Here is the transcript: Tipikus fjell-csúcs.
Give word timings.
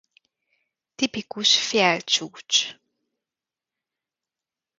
Tipikus 0.97 1.51
fjell-csúcs. 1.67 2.57